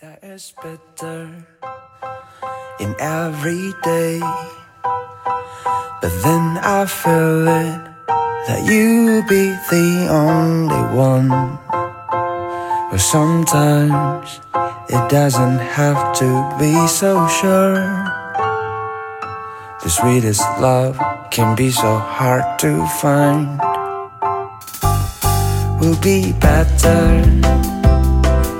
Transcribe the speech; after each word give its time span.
That 0.00 0.22
is 0.22 0.54
better 0.62 1.26
in 2.78 2.94
every 3.00 3.74
day. 3.82 4.20
But 6.00 6.12
then 6.22 6.58
I 6.62 6.86
feel 6.86 7.48
it 7.48 7.82
that 8.46 8.62
you'll 8.70 9.26
be 9.26 9.50
the 9.66 10.06
only 10.08 10.84
one. 10.94 11.58
But 12.90 13.00
sometimes 13.00 14.38
it 14.88 15.10
doesn't 15.10 15.58
have 15.58 16.14
to 16.18 16.30
be 16.60 16.86
so 16.86 17.26
sure. 17.26 17.82
The 19.82 19.90
sweetest 19.90 20.46
love 20.60 20.96
can 21.32 21.56
be 21.56 21.72
so 21.72 21.98
hard 21.98 22.46
to 22.60 22.86
find. 23.02 23.58
We'll 25.80 26.00
be 26.00 26.32
better 26.38 27.18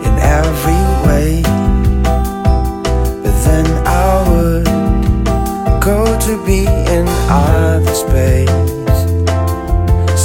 in 0.03 0.15
every 0.19 0.78
way. 1.19 1.43
But 3.23 3.37
then 3.47 3.67
I 3.87 4.11
would 4.31 4.67
go 5.83 6.01
to 6.27 6.33
be 6.47 6.61
in 6.97 7.07
other 7.29 7.95
space. 8.05 9.01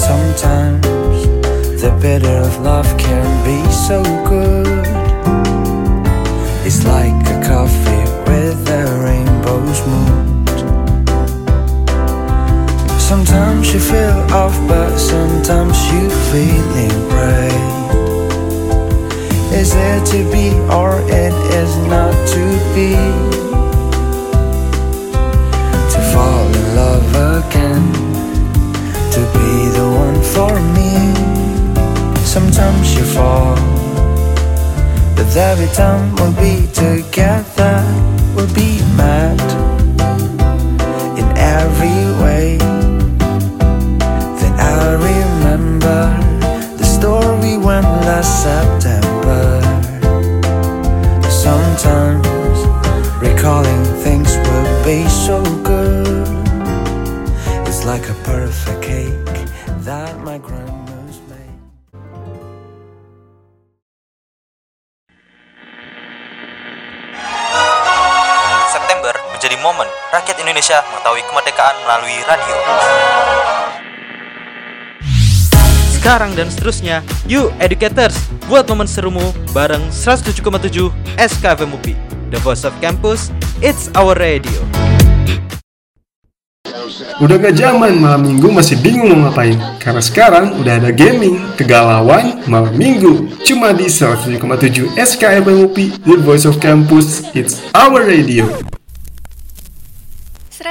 Sometimes 0.08 0.86
the 1.82 1.92
bitter 2.02 2.38
of 2.48 2.54
love 2.62 2.90
can 2.98 3.28
be 3.50 3.60
so 3.88 4.00
good. 4.32 4.86
It's 6.68 6.82
like 6.86 7.20
a 7.36 7.38
coffee 7.52 8.06
with 8.28 8.60
a 8.82 8.84
rainbow's 9.06 9.82
mood. 9.92 10.58
Sometimes 13.10 13.74
you 13.74 13.80
feel 13.80 14.18
off, 14.42 14.56
but 14.68 14.98
sometimes 14.98 15.78
you 15.92 16.10
feel 16.10 16.24
feeling 16.34 17.10
right. 17.10 17.83
Is 19.56 19.76
it 19.76 20.06
to 20.08 20.20
be 20.32 20.50
or 20.74 21.00
it 21.08 21.34
is 21.54 21.78
not 21.88 22.12
to 22.34 22.44
be? 22.74 22.96
To 25.94 26.00
fall 26.12 26.48
in 26.60 26.76
love 26.76 27.08
again, 27.38 27.86
to 29.14 29.22
be 29.38 29.52
the 29.78 29.88
one 30.04 30.20
for 30.34 30.54
me. 30.74 30.94
Sometimes 32.26 32.96
you 32.96 33.04
fall, 33.04 33.56
but 35.16 35.38
every 35.38 35.72
time 35.76 36.16
we'll 36.16 36.34
be 36.34 36.66
together, 36.74 37.76
we'll 38.36 38.54
be 38.56 38.82
mad 38.98 39.40
in 41.20 41.28
every 41.38 42.02
way. 42.24 42.58
Then 44.40 44.54
I 44.60 44.94
remember 45.10 46.02
the 46.78 46.86
story 46.86 47.56
when 47.58 47.84
last 47.84 48.42
September. 48.42 49.13
Sometimes 51.44 52.64
recalling 53.20 53.84
things 54.00 54.32
would 54.32 54.72
be 54.88 55.04
so 55.12 55.44
good. 55.60 56.24
It's 57.68 57.84
like 57.84 58.08
a 58.08 58.16
perfect 58.24 58.80
cake 58.80 59.44
that 59.84 60.16
my 60.24 60.40
grandma's 60.40 61.20
made. 61.28 61.60
September 68.72 69.12
menjadi 69.36 69.60
momen 69.60 69.92
rakyat 70.16 70.40
Indonesia 70.40 70.80
mengetahui 70.96 71.28
kemerdekaan 71.28 71.76
melalui 71.84 72.24
radio. 72.24 72.56
Sekarang 76.04 76.36
dan 76.36 76.52
seterusnya, 76.52 77.00
you 77.24 77.48
educators, 77.64 78.28
buat 78.52 78.68
momen 78.68 78.84
serumu 78.84 79.24
bareng 79.56 79.88
107,7 79.88 80.92
SKFM 81.16 81.80
UPI. 81.80 81.96
The 82.28 82.44
Voice 82.44 82.68
of 82.68 82.76
Campus, 82.84 83.32
it's 83.64 83.88
our 83.96 84.12
radio. 84.12 84.52
Udah 87.24 87.40
gak 87.40 87.56
zaman 87.56 88.04
malam 88.04 88.28
minggu 88.28 88.52
masih 88.52 88.84
bingung 88.84 89.16
mau 89.16 89.32
ngapain 89.32 89.56
Karena 89.80 90.04
sekarang 90.04 90.60
udah 90.60 90.84
ada 90.84 90.92
gaming, 90.92 91.40
kegalauan, 91.56 92.44
malam 92.52 92.76
minggu 92.76 93.32
Cuma 93.48 93.72
di 93.72 93.88
107,7 93.88 95.00
SKFM 95.00 95.72
UPI, 95.72 96.04
The 96.04 96.20
Voice 96.20 96.44
of 96.44 96.60
Campus, 96.60 97.24
It's 97.32 97.64
Our 97.72 98.04
Radio 98.04 98.52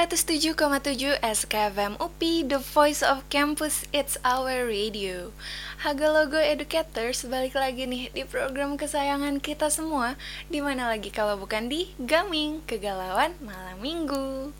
107,7 0.03 1.15
SKFM 1.23 1.95
UPI, 1.95 2.43
The 2.43 2.59
Voice 2.59 2.99
of 2.99 3.23
Campus, 3.31 3.87
It's 3.95 4.19
Our 4.19 4.67
Radio. 4.67 5.31
Haga 5.79 6.11
Logo 6.11 6.35
Educators 6.35 7.23
balik 7.23 7.55
lagi 7.55 7.87
nih 7.87 8.11
di 8.11 8.27
program 8.27 8.75
kesayangan 8.75 9.39
kita 9.39 9.71
semua. 9.71 10.19
Di 10.51 10.59
mana 10.59 10.91
lagi 10.91 11.07
kalau 11.07 11.39
bukan 11.39 11.71
di 11.71 11.87
Gaming, 11.95 12.67
Kegalauan 12.67 13.31
Malam 13.39 13.79
Minggu. 13.79 14.51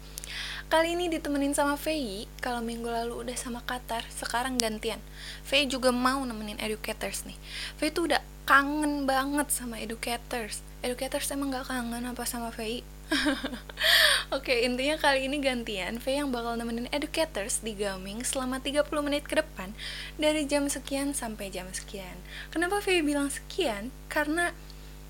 Kali 0.72 0.96
ini 0.96 1.12
ditemenin 1.12 1.52
sama 1.52 1.75
Fei. 1.75 2.24
Kalau 2.40 2.64
minggu 2.64 2.88
lalu 2.88 3.28
udah 3.28 3.36
sama 3.36 3.60
Qatar 3.68 4.08
Sekarang 4.16 4.56
gantian. 4.56 5.04
Fei 5.44 5.68
juga 5.68 5.92
mau 5.92 6.24
nemenin 6.24 6.56
educators 6.64 7.28
nih. 7.28 7.36
Fei 7.75 7.92
tuh 7.92 8.08
udah 8.08 8.24
kangen 8.48 9.04
banget 9.04 9.52
sama 9.52 9.84
educators. 9.84 10.64
Educators 10.80 11.28
emang 11.36 11.52
gak 11.52 11.68
kangen 11.68 12.08
apa 12.08 12.24
sama 12.24 12.48
Fei? 12.56 12.80
Oke, 14.38 14.66
intinya 14.66 14.97
kali 14.97 15.29
ini 15.29 15.38
gantian 15.40 16.01
Fei 16.01 16.18
yang 16.18 16.34
bakal 16.34 16.57
nemenin 16.57 16.90
educators 16.90 17.62
di 17.62 17.78
gaming 17.78 18.25
selama 18.25 18.59
30 18.59 18.90
menit 19.06 19.24
ke 19.25 19.40
depan 19.40 19.72
Dari 20.18 20.46
jam 20.50 20.66
sekian 20.68 21.13
sampai 21.13 21.53
jam 21.53 21.69
sekian. 21.69 22.18
Kenapa 22.50 22.81
Fei 22.81 23.06
bilang 23.06 23.29
sekian? 23.29 23.94
Karena 24.09 24.53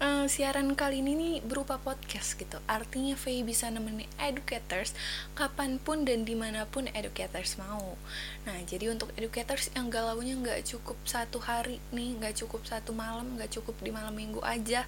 eh, 0.03 0.25
siaran 0.27 0.75
kali 0.75 0.99
ini 0.99 1.13
nih 1.15 1.35
berupa 1.45 1.79
podcast 1.79 2.35
gitu. 2.35 2.59
Artinya 2.67 3.15
Faye 3.15 3.45
bisa 3.45 3.71
nemenin 3.71 4.09
educators 4.19 4.91
kapan 5.37 5.79
pun 5.79 6.03
dan 6.03 6.27
di 6.27 6.35
mana 6.35 6.67
pun 6.67 6.91
educators 6.91 7.55
mau. 7.55 7.95
Nah 8.43 8.57
jadi 8.67 8.91
untuk 8.91 9.15
educators 9.15 9.71
yang 9.71 9.87
galaunya 9.87 10.35
nggak 10.35 10.67
cukup 10.67 10.99
satu 11.07 11.39
hari 11.39 11.79
nih 11.95 12.19
nggak 12.19 12.35
cukup 12.43 12.67
satu 12.67 12.91
malam 12.91 13.39
nggak 13.39 13.55
cukup 13.55 13.79
di 13.79 13.91
malam 13.95 14.11
minggu 14.11 14.43
aja 14.43 14.83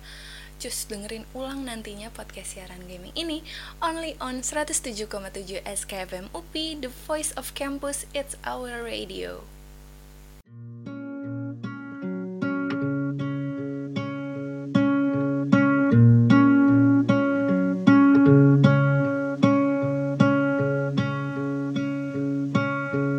Cus 0.55 0.87
dengerin 0.87 1.27
ulang 1.35 1.67
nantinya 1.67 2.07
podcast 2.15 2.55
siaran 2.55 2.87
gaming 2.87 3.11
ini 3.11 3.43
Only 3.83 4.15
on 4.23 4.39
107,7 4.39 5.11
SKFM 5.67 6.31
UPI 6.31 6.79
The 6.79 6.91
Voice 7.03 7.35
of 7.35 7.51
Campus 7.51 8.07
It's 8.15 8.39
Our 8.47 8.79
Radio 8.79 9.43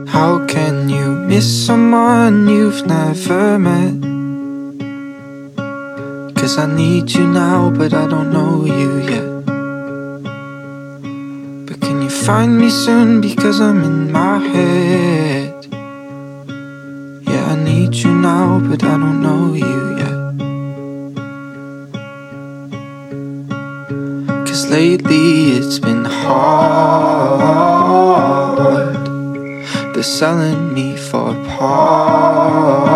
How 0.09 0.41
can 0.49 0.89
you 0.89 1.13
miss 1.29 1.45
someone 1.45 2.49
you've 2.49 2.89
never 2.89 3.61
met? 3.61 4.16
Cause 6.47 6.59
I 6.59 6.67
need 6.67 7.11
you 7.11 7.27
now, 7.27 7.71
but 7.71 7.93
I 7.93 8.07
don't 8.07 8.31
know 8.31 8.65
you 8.65 8.99
yet. 8.99 9.45
But 11.67 11.81
can 11.81 12.03
you 12.03 12.09
find 12.09 12.57
me 12.57 12.71
soon? 12.71 13.21
Because 13.21 13.61
I'm 13.61 13.83
in 13.83 14.13
my 14.13 14.39
head. 14.39 15.67
Yeah, 17.27 17.47
I 17.53 17.57
need 17.57 17.95
you 17.97 18.13
now, 18.15 18.61
but 18.61 18.85
I 18.85 18.97
don't 18.97 19.21
know 19.27 19.55
you 19.55 19.97
yet. 20.03 20.19
Cause 24.47 24.71
lately 24.71 25.51
it's 25.57 25.81
been 25.81 26.05
hard. 26.05 27.43
They're 29.95 30.05
selling 30.05 30.73
me 30.73 30.97
for 30.97 31.35
parts. 31.57 32.96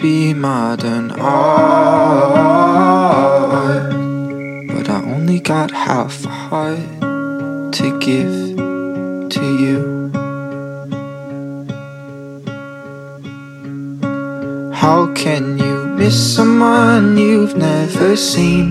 Be 0.00 0.32
modern 0.32 1.10
art. 1.10 2.40
But 4.68 4.88
I 4.88 5.02
only 5.04 5.40
got 5.40 5.70
half 5.70 6.24
a 6.24 6.28
heart 6.28 7.02
to 7.74 7.98
give 8.00 8.56
to 9.30 9.44
you. 9.62 10.10
How 14.72 15.12
can 15.14 15.58
you 15.58 15.84
miss 15.84 16.34
someone 16.34 17.18
you've 17.18 17.56
never 17.56 18.16
seen? 18.16 18.70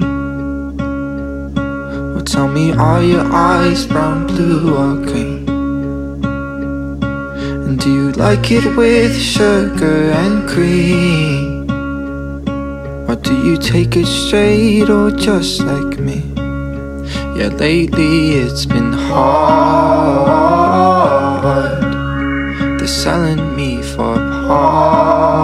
Well, 2.13 2.23
tell 2.23 2.47
me, 2.47 2.71
are 2.73 3.03
your 3.03 3.31
eyes 3.31 3.85
brown, 3.85 4.25
blue, 4.25 4.75
or 4.75 4.95
green? 5.05 5.38
Do 7.79 7.89
you 7.93 8.11
like 8.11 8.51
it 8.51 8.75
with 8.75 9.17
sugar 9.17 10.11
and 10.11 10.49
cream? 10.49 11.69
Or 13.09 13.15
do 13.15 13.33
you 13.33 13.57
take 13.57 13.95
it 13.95 14.05
straight 14.05 14.89
or 14.89 15.11
just 15.11 15.61
like 15.61 15.97
me? 15.97 16.21
Yeah, 17.37 17.47
lately 17.57 18.31
it's 18.31 18.65
been 18.65 18.91
hard. 18.91 19.79
They're 22.79 22.87
selling 22.87 23.55
me 23.55 23.81
for 23.81 24.15
parts. 24.17 25.29
And 25.29 25.38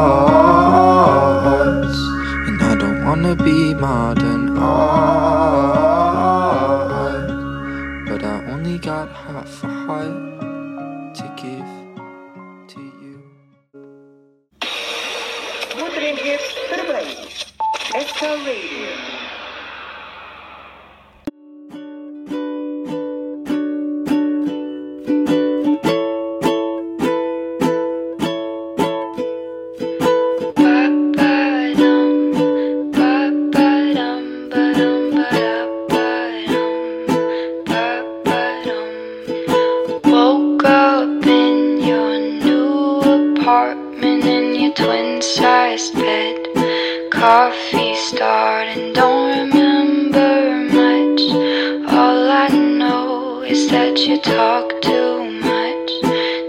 that 53.70 53.98
you 54.00 54.20
talk 54.22 54.82
too 54.82 55.24
much. 55.42 55.92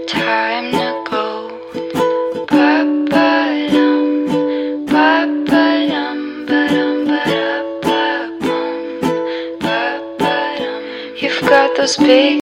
Time 0.07 0.71
to 0.71 1.03
go. 1.09 1.25
Ba-ba-dum, 2.47 4.05
ba-ba-dum, 4.85 6.45
ba-dum, 6.45 7.05
ba-da-ba-bum, 7.07 8.69
ba-ba-dum. 9.59 10.81
You've 11.17 11.41
got 11.41 11.75
those 11.77 11.97
big 11.97 12.39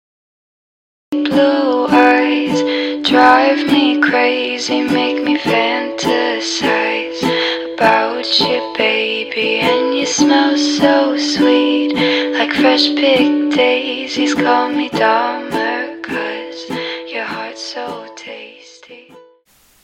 blue 1.12 1.88
eyes 1.88 2.62
drive 3.10 3.66
me 3.72 4.00
crazy, 4.02 4.82
make 4.82 5.24
me 5.24 5.38
fantasize 5.38 7.23
about 7.84 8.24
you, 8.40 8.64
baby. 8.80 9.60
And 9.60 9.92
you 9.92 10.08
smell 10.08 10.56
so 10.56 11.20
sweet, 11.20 11.92
like 12.32 12.56
fresh 12.56 12.88
picked 12.96 13.60
daisies. 13.60 14.32
Call 14.32 14.72
me 14.72 14.88
Dahmer, 14.88 16.00
cause 16.00 16.60
your 17.12 17.28
heart's 17.28 17.60
so 17.60 18.08
tasty. 18.16 19.12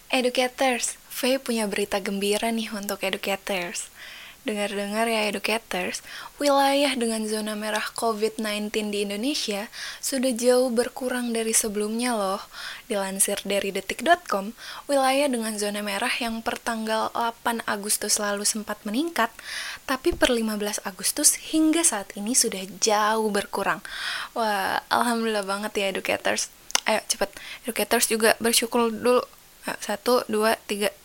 Educators, 0.08 0.96
V 1.12 1.44
punya 1.44 1.68
berita 1.68 2.00
gembira 2.00 2.56
nih 2.56 2.72
untuk 2.72 3.04
educators. 3.04 3.92
Dengar-dengar 4.48 5.04
ya 5.12 5.28
educators, 5.28 6.00
wilayah 6.40 6.96
dengan 6.96 7.28
zona 7.28 7.60
merah 7.60 7.84
COVID-19 7.92 8.72
di 8.88 9.04
Indonesia 9.04 9.68
sudah 10.00 10.32
jauh 10.32 10.72
berkurang 10.72 11.36
dari 11.36 11.52
sebelumnya 11.52 12.16
loh. 12.16 12.40
Dilansir 12.88 13.44
dari 13.44 13.76
detik.com, 13.76 14.56
wilayah 14.88 15.28
dengan 15.28 15.60
zona 15.60 15.84
merah 15.84 16.12
yang 16.24 16.40
per 16.40 16.56
tanggal 16.56 17.12
8 17.12 17.68
Agustus 17.68 18.16
lalu 18.16 18.48
sempat 18.48 18.80
meningkat, 18.88 19.28
tapi 19.84 20.16
per 20.16 20.32
15 20.32 20.88
Agustus 20.88 21.36
hingga 21.52 21.84
saat 21.84 22.16
ini 22.16 22.32
sudah 22.32 22.64
jauh 22.80 23.28
berkurang. 23.28 23.84
Wah, 24.40 24.80
alhamdulillah 24.88 25.44
banget 25.44 25.76
ya 25.76 25.86
educators. 25.92 26.48
Ayo 26.88 27.04
cepet, 27.12 27.28
educators 27.68 28.08
juga 28.08 28.40
bersyukur 28.40 28.88
dulu. 28.88 29.20
Ayo, 29.68 29.76
Satu, 29.84 30.24
dua, 30.32 30.56
tiga. 30.64 30.96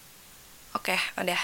Oke, 0.74 0.98
udah. 1.14 1.38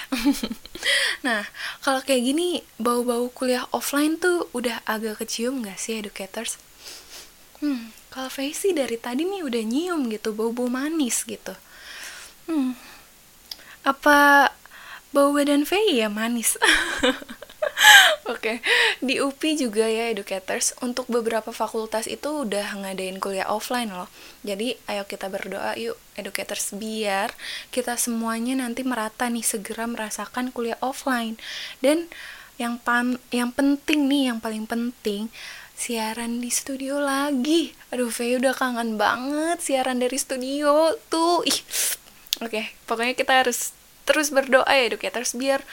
nah, 1.26 1.46
kalau 1.86 2.02
kayak 2.02 2.22
gini, 2.26 2.66
bau-bau 2.82 3.30
kuliah 3.30 3.64
offline 3.70 4.18
tuh 4.18 4.50
udah 4.50 4.82
agak 4.84 5.22
kecium 5.22 5.62
gak 5.62 5.78
sih 5.78 6.02
educators? 6.02 6.58
Hmm, 7.62 7.94
kalau 8.10 8.26
Faye 8.26 8.50
sih 8.50 8.74
dari 8.74 8.98
tadi 8.98 9.22
nih 9.22 9.46
udah 9.46 9.62
nyium 9.62 10.10
gitu, 10.10 10.34
bau-bau 10.34 10.66
manis 10.66 11.22
gitu. 11.22 11.54
Hmm, 12.50 12.74
apa 13.86 14.50
bau 15.14 15.30
badan 15.30 15.62
Faye 15.62 16.02
ya 16.02 16.08
manis? 16.10 16.58
Oke, 18.30 18.62
di 19.02 19.18
UPI 19.18 19.58
juga 19.58 19.88
ya 19.90 20.12
educators, 20.12 20.76
untuk 20.84 21.10
beberapa 21.10 21.50
fakultas 21.50 22.06
itu 22.06 22.46
udah 22.46 22.78
ngadain 22.78 23.18
kuliah 23.18 23.48
offline 23.50 23.90
loh. 23.90 24.06
Jadi 24.46 24.78
ayo 24.86 25.02
kita 25.08 25.26
berdoa 25.26 25.74
yuk 25.74 25.98
educators 26.14 26.70
biar 26.76 27.34
kita 27.74 27.98
semuanya 27.98 28.60
nanti 28.60 28.86
merata 28.86 29.26
nih 29.26 29.42
segera 29.42 29.90
merasakan 29.90 30.54
kuliah 30.54 30.78
offline. 30.78 31.40
Dan 31.82 32.06
yang 32.60 32.76
pan 32.76 33.16
yang 33.32 33.50
penting 33.50 34.06
nih, 34.06 34.30
yang 34.30 34.38
paling 34.38 34.68
penting 34.68 35.32
siaran 35.80 36.44
di 36.44 36.52
studio 36.52 37.00
lagi. 37.00 37.72
Aduh, 37.88 38.12
Faye 38.12 38.36
udah 38.36 38.52
kangen 38.52 39.00
banget 39.00 39.64
siaran 39.64 39.96
dari 39.96 40.20
studio 40.20 40.92
tuh. 41.08 41.40
Ih. 41.48 41.60
Oke, 42.44 42.76
pokoknya 42.84 43.16
kita 43.16 43.44
harus 43.44 43.72
terus 44.04 44.28
berdoa 44.28 44.68
ya 44.68 44.92
educators 44.92 45.32
biar 45.32 45.64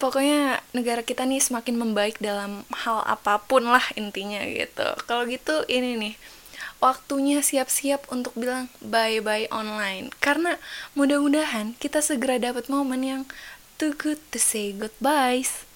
pokoknya 0.00 0.64
negara 0.72 1.04
kita 1.04 1.28
nih 1.28 1.44
semakin 1.44 1.76
membaik 1.76 2.16
dalam 2.18 2.64
hal 2.72 3.04
apa 3.04 3.38
pun 3.44 3.68
lah 3.68 3.84
intinya 3.94 4.40
gitu. 4.48 4.88
Kalau 5.04 5.28
gitu 5.28 5.62
ini 5.68 5.94
nih 6.00 6.14
waktunya 6.80 7.44
siap-siap 7.44 8.08
untuk 8.08 8.32
bilang 8.32 8.72
bye-bye 8.80 9.52
online 9.52 10.08
karena 10.18 10.56
mudah-mudahan 10.96 11.76
kita 11.76 12.00
segera 12.00 12.40
dapat 12.40 12.72
momen 12.72 13.04
yang 13.04 13.22
too 13.76 13.92
good 13.92 14.18
to 14.32 14.40
say 14.40 14.72
goodbyes. 14.72 15.68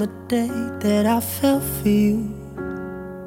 The 0.00 0.06
day 0.28 0.48
that 0.80 1.04
I 1.04 1.20
fell 1.20 1.60
for 1.60 1.88
you. 1.88 2.16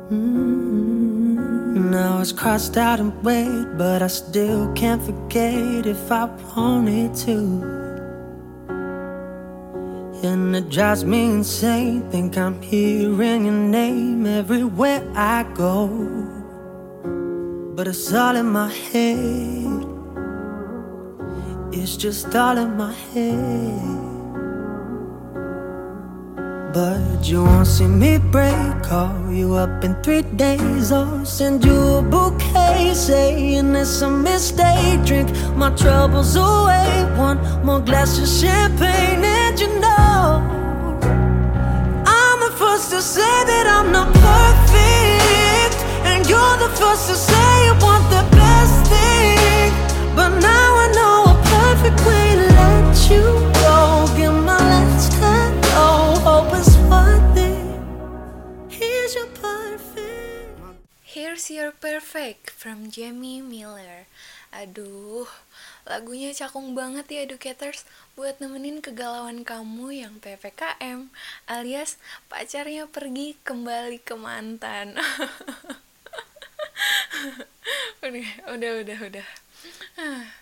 Mm. 0.10 1.92
now 1.92 2.20
it's 2.20 2.32
crossed 2.32 2.78
out 2.78 3.00
and 3.00 3.14
weighed, 3.24 3.78
but 3.78 4.02
I 4.02 4.08
still 4.08 4.74
can't 4.74 5.02
forget 5.02 5.86
if 5.86 6.12
I 6.12 6.26
wanted 6.26 7.14
to. 7.26 7.38
And 10.24 10.56
it 10.56 10.70
drives 10.70 11.06
me 11.06 11.26
insane. 11.26 12.10
Think 12.10 12.38
I'm 12.38 12.60
hearing 12.62 13.46
your 13.46 13.62
name 13.80 14.26
everywhere 14.26 15.04
I 15.16 15.44
go. 15.54 15.88
But 17.76 17.88
it's 17.88 18.12
all 18.12 18.36
in 18.36 18.48
my 18.48 18.72
head. 18.72 19.86
It's 21.72 21.96
just 21.98 22.36
all 22.36 22.58
in 22.58 22.76
my 22.78 22.94
head. 23.14 24.03
But 26.74 27.24
you 27.24 27.44
won't 27.44 27.68
see 27.68 27.86
me 27.86 28.18
break. 28.18 28.82
Call 28.82 29.32
you 29.32 29.54
up 29.54 29.84
in 29.84 29.94
three 30.02 30.24
days 30.24 30.92
or 30.92 31.24
send 31.24 31.64
you 31.64 31.98
a 31.98 32.02
bouquet 32.02 32.96
saying 32.96 33.76
it's 33.76 34.02
a 34.02 34.10
mistake. 34.10 35.06
Drink 35.06 35.30
my 35.56 35.70
troubles 35.76 36.36
away. 36.36 37.06
One 37.16 37.38
more 37.64 37.80
glass 37.80 38.18
of 38.18 38.28
champagne, 38.28 39.24
and 39.24 39.60
you 39.60 39.68
know 39.80 40.42
I'm 42.08 42.40
the 42.40 42.52
first 42.58 42.90
to 42.90 43.02
say 43.04 43.22
that 43.22 43.68
I'm 43.68 43.92
not 43.92 44.12
perfect, 44.12 45.78
and 46.10 46.28
you're 46.28 46.58
the 46.58 46.70
first 46.76 47.08
to 47.10 47.16
say 47.16 47.33
Here's 61.64 61.72
Your 61.80 61.80
Perfect 61.80 62.52
from 62.52 62.92
Jamie 62.92 63.40
Miller. 63.40 64.12
Aduh, 64.52 65.24
lagunya 65.88 66.36
cakung 66.36 66.76
banget 66.76 67.08
ya 67.08 67.24
educators 67.24 67.88
Buat 68.20 68.44
nemenin 68.44 68.84
kegalauan 68.84 69.48
kamu 69.48 69.96
yang 69.96 70.20
PPKM 70.20 71.08
Alias 71.48 71.96
pacarnya 72.28 72.92
pergi 72.92 73.40
kembali 73.48 73.96
ke 74.04 74.12
mantan. 74.20 75.00
Udah, 78.04 78.28
udah, 78.52 78.72
udah, 78.84 79.00
udah. 79.08 79.28
Ah, 79.96 80.36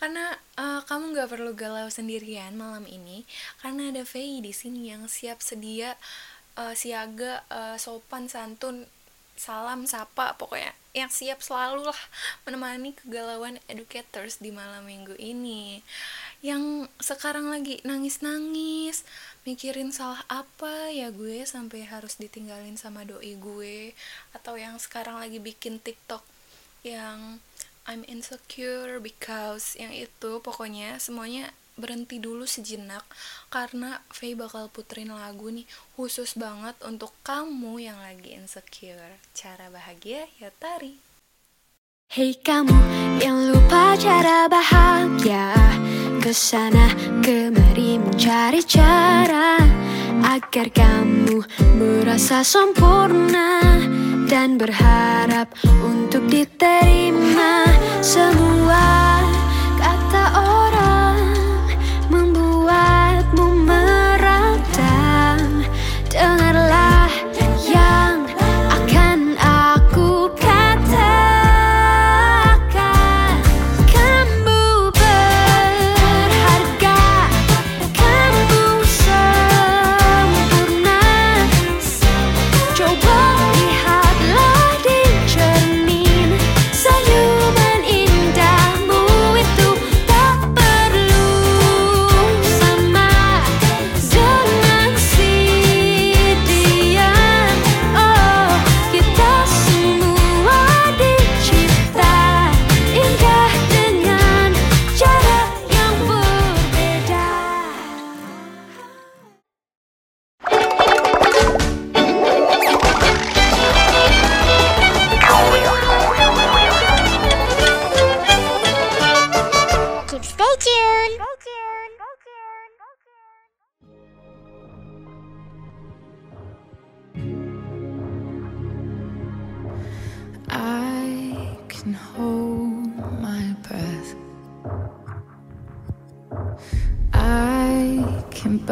Karena 0.00 0.40
eh, 0.56 0.80
kamu 0.88 1.12
nggak 1.12 1.36
perlu 1.36 1.52
galau 1.52 1.92
sendirian 1.92 2.56
malam 2.56 2.88
ini 2.88 3.28
Karena 3.60 3.92
ada 3.92 4.08
Faye 4.08 4.40
di 4.40 4.56
sini 4.56 4.88
yang 4.88 5.04
siap 5.04 5.44
sedia 5.44 6.00
eh, 6.56 6.72
siaga 6.72 7.44
eh, 7.52 7.76
sopan 7.76 8.32
santun 8.32 8.88
salam 9.42 9.90
sapa 9.90 10.38
pokoknya 10.38 10.70
yang 10.94 11.10
siap 11.10 11.42
selalu 11.42 11.90
lah 11.90 12.02
menemani 12.46 12.94
kegalauan 12.94 13.58
educators 13.66 14.38
di 14.38 14.54
malam 14.54 14.86
minggu 14.86 15.18
ini. 15.18 15.80
Yang 16.44 16.92
sekarang 17.00 17.48
lagi 17.48 17.80
nangis-nangis 17.82 19.02
mikirin 19.42 19.90
salah 19.90 20.22
apa 20.30 20.92
ya 20.94 21.10
gue 21.10 21.42
sampai 21.48 21.88
harus 21.88 22.20
ditinggalin 22.20 22.78
sama 22.78 23.02
doi 23.02 23.34
gue 23.34 23.96
atau 24.36 24.54
yang 24.54 24.76
sekarang 24.76 25.18
lagi 25.18 25.40
bikin 25.40 25.82
TikTok 25.82 26.22
yang 26.86 27.42
I'm 27.88 28.06
insecure 28.06 29.02
because 29.02 29.74
yang 29.74 29.90
itu 29.90 30.38
pokoknya 30.38 31.02
semuanya 31.02 31.50
berhenti 31.82 32.22
dulu 32.22 32.46
sejenak 32.46 33.02
karena 33.50 33.98
Faye 34.14 34.38
bakal 34.38 34.70
puterin 34.70 35.10
lagu 35.10 35.50
nih 35.50 35.66
khusus 35.98 36.38
banget 36.38 36.78
untuk 36.86 37.10
kamu 37.26 37.82
yang 37.82 37.98
lagi 37.98 38.38
insecure. 38.38 39.18
Cara 39.34 39.66
bahagia 39.66 40.30
ya 40.38 40.54
tari. 40.54 41.12
Hei 42.12 42.36
kamu 42.36 42.76
yang 43.24 43.48
lupa 43.48 43.96
cara 43.96 44.44
bahagia 44.44 45.56
Ke 46.20 46.28
sana 46.36 46.92
kemari 47.24 47.96
mencari 47.96 48.60
cara 48.68 49.56
Agar 50.20 50.68
kamu 50.76 51.40
merasa 51.80 52.44
sempurna 52.44 53.80
Dan 54.28 54.60
berharap 54.60 55.56
untuk 55.80 56.28
diterima 56.28 57.64
Semua 58.04 59.31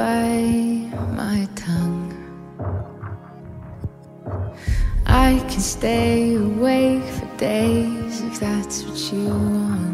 Bite 0.00 0.88
my 1.14 1.46
tongue. 1.54 2.08
I 5.04 5.38
can 5.50 5.60
stay 5.60 6.36
awake 6.36 7.04
for 7.04 7.28
days 7.36 8.22
if 8.22 8.40
that's 8.40 8.82
what 8.84 9.12
you 9.12 9.28
want. 9.28 9.89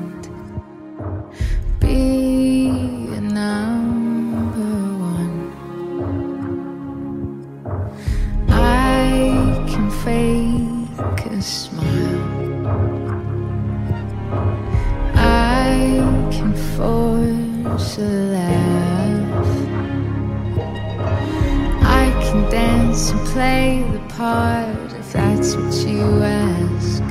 Dance 22.97 23.11
and 23.11 23.26
play 23.29 23.83
the 23.93 23.99
part 24.15 24.93
if 24.95 25.12
that's 25.12 25.55
what 25.55 25.75
you 25.87 26.23
ask. 26.23 27.03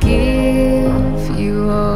Give 0.00 1.38
you 1.38 1.70
all 1.70 1.89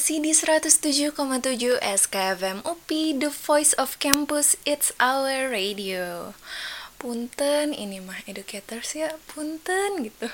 Masih 0.00 0.24
di 0.24 0.32
107,7 0.32 1.12
SKFM 1.76 2.64
UPI, 2.64 3.20
The 3.20 3.28
Voice 3.28 3.76
of 3.76 4.00
Campus, 4.00 4.56
It's 4.64 4.96
Our 4.96 5.52
Radio. 5.52 6.32
Punten, 6.96 7.76
ini 7.76 8.00
mah 8.00 8.16
educators 8.24 8.96
ya, 8.96 9.20
punten 9.28 10.08
gitu. 10.08 10.24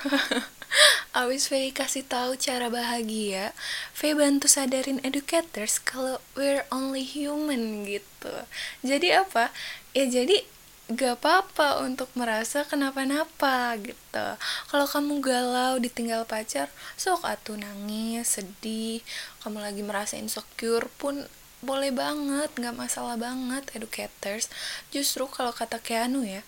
Awis 1.19 1.51
Faye 1.51 1.75
kasih 1.75 2.07
tahu 2.07 2.39
cara 2.39 2.71
bahagia, 2.71 3.51
Faye 3.91 4.15
bantu 4.15 4.47
sadarin 4.47 5.03
educators 5.03 5.83
kalau 5.83 6.23
we're 6.39 6.63
only 6.71 7.03
human 7.03 7.83
gitu. 7.83 8.47
Jadi 8.87 9.19
apa? 9.19 9.51
Ya 9.91 10.07
jadi 10.07 10.47
gak 10.87 11.19
apa-apa 11.19 11.83
untuk 11.83 12.07
merasa 12.15 12.63
kenapa-napa 12.63 13.75
gitu. 13.83 14.27
Kalau 14.71 14.87
kamu 14.87 15.19
galau 15.19 15.73
ditinggal 15.83 16.23
pacar 16.23 16.71
sok 16.95 17.27
atuh 17.27 17.59
nangis 17.59 18.39
sedih. 18.39 19.03
Kamu 19.43 19.59
lagi 19.59 19.83
merasa 19.83 20.15
insecure 20.15 20.87
pun 20.95 21.27
boleh 21.59 21.91
banget 21.91 22.47
gak 22.55 22.75
masalah 22.75 23.19
banget 23.19 23.67
educators. 23.75 24.47
Justru 24.95 25.27
kalau 25.27 25.51
kata 25.51 25.83
Keanu 25.83 26.23
ya 26.23 26.39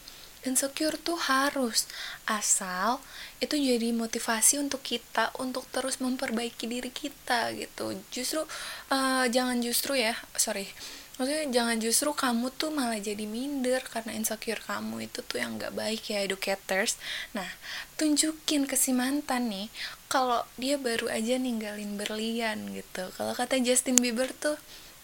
insecure 0.47 0.95
tuh 0.95 1.19
harus 1.19 1.83
asal 2.23 3.03
itu 3.43 3.59
jadi 3.59 3.91
motivasi 3.91 4.55
untuk 4.55 4.79
kita 4.79 5.35
untuk 5.35 5.67
terus 5.67 5.99
memperbaiki 5.99 6.63
diri 6.63 6.87
kita 6.87 7.51
gitu. 7.59 7.91
Justru 8.07 8.47
uh, 8.87 9.27
jangan 9.27 9.59
justru 9.59 9.99
ya 9.99 10.15
sorry 10.39 10.71
maksudnya 11.19 11.51
jangan 11.51 11.77
justru 11.83 12.15
kamu 12.15 12.47
tuh 12.55 12.71
malah 12.71 12.95
jadi 12.95 13.27
minder 13.27 13.83
karena 13.83 14.15
insecure 14.15 14.63
kamu 14.63 15.11
itu 15.11 15.19
tuh 15.19 15.43
yang 15.43 15.59
gak 15.59 15.75
baik 15.75 16.07
ya 16.07 16.23
educators. 16.23 16.95
Nah 17.35 17.59
tunjukin 17.99 18.63
ke 18.63 18.79
si 18.79 18.95
mantan 18.95 19.51
nih 19.51 19.67
kalau 20.07 20.47
dia 20.55 20.79
baru 20.79 21.11
aja 21.11 21.35
ninggalin 21.35 21.99
berlian 21.99 22.71
gitu. 22.71 23.11
Kalau 23.19 23.35
kata 23.35 23.59
Justin 23.59 23.99
Bieber 23.99 24.31
tuh 24.31 24.55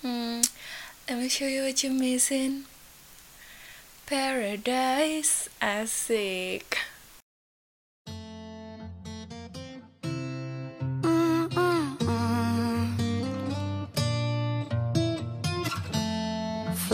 hmm, 0.07 0.39
let 1.11 1.19
me 1.19 1.27
show 1.27 1.51
you 1.51 1.67
what 1.67 1.83
you 1.83 1.91
missing. 1.91 2.63
Paradise 4.07 5.51
asik 5.59 6.94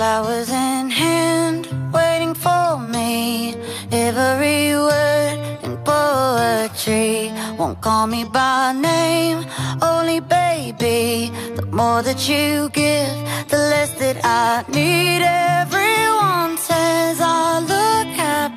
Flowers 0.01 0.49
in 0.49 0.89
hand, 0.89 1.67
waiting 1.93 2.33
for 2.33 2.79
me. 2.79 3.53
Every 3.91 4.73
word 4.73 5.59
in 5.61 5.77
poetry 5.85 7.31
won't 7.55 7.79
call 7.81 8.07
me 8.07 8.23
by 8.23 8.73
name, 8.73 9.45
only 9.79 10.19
baby. 10.19 11.31
The 11.55 11.67
more 11.67 12.01
that 12.01 12.27
you 12.27 12.69
give, 12.69 13.15
the 13.49 13.57
less 13.71 13.91
that 13.99 14.17
I 14.25 14.65
need. 14.71 15.21
Everyone 15.21 16.57
says 16.57 17.21
I 17.21 17.59
look 17.59 18.07
happy 18.17 18.50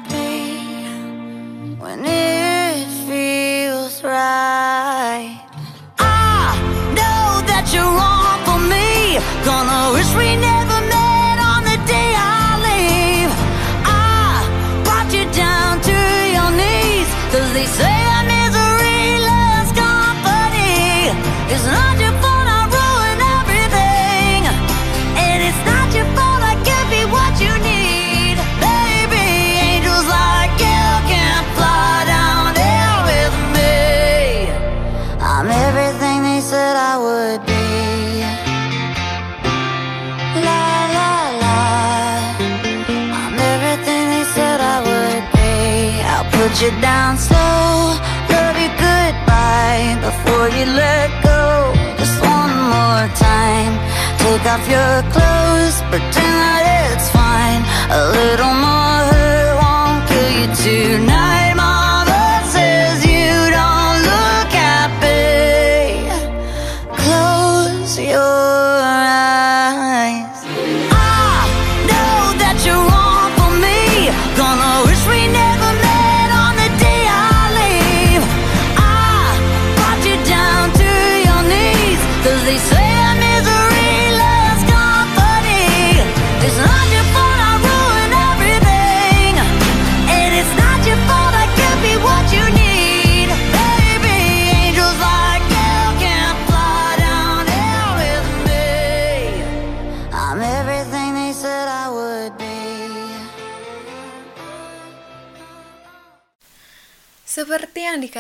clothes, 55.15 55.77
pretend 55.91 56.37
that 56.45 56.65
it's 56.93 57.09
fine. 57.19 57.63
A 57.99 58.03
little 58.17 58.55
more 58.65 59.01
hurt 59.11 59.53
won't 59.63 60.01
kill 60.11 60.31
you 60.39 60.47
tonight. 60.65 61.14